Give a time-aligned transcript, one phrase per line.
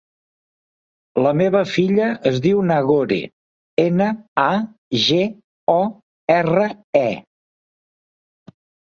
[1.23, 3.19] La meva filla es diu Nagore:
[3.83, 4.07] ena,
[4.43, 4.45] a,
[5.03, 5.19] ge,
[5.75, 5.77] o,
[6.37, 6.65] erra,
[7.03, 8.55] e.